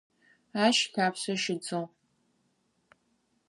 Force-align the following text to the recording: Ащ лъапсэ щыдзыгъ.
Ащ 0.65 0.77
лъапсэ 0.93 1.33
щыдзыгъ. 1.41 1.83